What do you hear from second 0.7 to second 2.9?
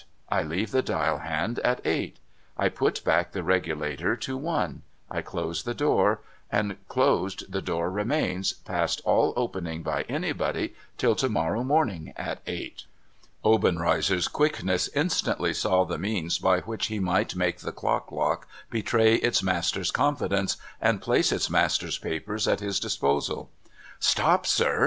the dial hand at eight; I